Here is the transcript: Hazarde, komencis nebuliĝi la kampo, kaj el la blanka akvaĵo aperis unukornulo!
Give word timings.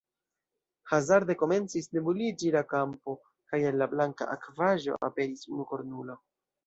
Hazarde, 0.93 1.35
komencis 1.41 1.89
nebuliĝi 1.97 2.51
la 2.55 2.63
kampo, 2.71 3.15
kaj 3.53 3.59
el 3.73 3.79
la 3.83 3.89
blanka 3.93 4.31
akvaĵo 4.37 4.97
aperis 5.11 5.47
unukornulo! 5.59 6.19